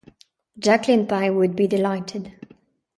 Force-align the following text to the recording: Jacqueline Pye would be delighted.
Jacqueline 0.57 1.05
Pye 1.07 1.29
would 1.29 1.55
be 1.55 1.67
delighted. 1.67 2.33